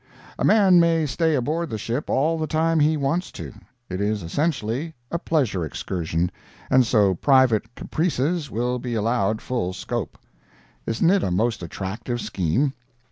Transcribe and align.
A 0.39 0.43
man 0.43 0.79
may 0.79 1.05
stay 1.05 1.35
aboard 1.35 1.69
the 1.69 1.77
ship 1.77 2.09
all 2.09 2.39
the 2.39 2.47
time 2.47 2.81
if 2.81 2.87
he 2.87 2.97
wants 2.97 3.31
to. 3.33 3.53
It 3.87 4.01
is 4.01 4.23
essentially 4.23 4.95
a 5.11 5.19
pleasure 5.19 5.63
excursion, 5.63 6.31
and 6.71 6.87
so 6.87 7.13
private 7.13 7.75
caprices 7.75 8.49
will 8.49 8.79
be 8.79 8.95
allowed 8.95 9.43
full 9.43 9.73
scope. 9.73 10.17
Isn't 10.87 11.11
it 11.11 11.21
a 11.21 11.29
most 11.29 11.61
attractive 11.61 12.19
scheme? 12.19 12.73